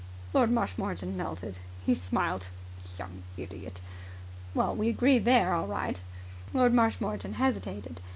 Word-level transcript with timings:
Lord 0.33 0.49
Marshmoreton 0.49 1.15
melted. 1.15 1.59
He 1.85 1.93
smiled. 1.93 2.49
"Young 2.97 3.21
idiot!" 3.37 3.81
"We 4.55 4.89
agree 4.89 5.19
there 5.19 5.53
all 5.53 5.67
right." 5.67 6.01
Lord 6.55 6.73
Marshmoreton 6.73 7.33
hesitated. 7.33 8.01